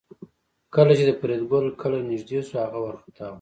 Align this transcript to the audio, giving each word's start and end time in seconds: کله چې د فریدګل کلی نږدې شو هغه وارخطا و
کله 0.75 0.91
چې 0.97 1.03
د 1.07 1.11
فریدګل 1.19 1.65
کلی 1.81 2.01
نږدې 2.11 2.39
شو 2.47 2.55
هغه 2.63 2.79
وارخطا 2.83 3.25
و 3.27 3.29